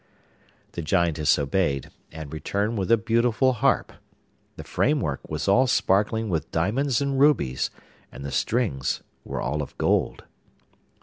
[0.71, 3.93] The Giantess obeyed, and returned with a beautiful harp.
[4.55, 7.69] The framework was all sparkling with diamonds and rubies,
[8.11, 10.23] and the strings were all of gold.